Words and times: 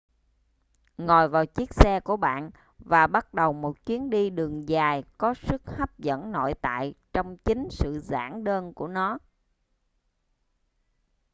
ngồi 0.97 1.29
vào 1.29 1.45
chiếc 1.45 1.73
xe 1.73 1.99
của 1.99 2.17
bạn 2.17 2.51
và 2.79 3.07
bắt 3.07 3.33
đầu 3.33 3.53
một 3.53 3.85
chuyến 3.85 4.09
đi 4.09 4.29
đường 4.29 4.69
dài 4.69 5.03
có 5.17 5.33
sức 5.33 5.61
hấp 5.65 5.97
dẫn 5.99 6.31
nội 6.31 6.53
tại 6.61 6.93
trong 7.13 7.37
chính 7.37 7.67
sự 7.71 7.99
giản 7.99 8.43
đơn 8.43 8.73
của 8.73 8.87
nó 8.87 9.17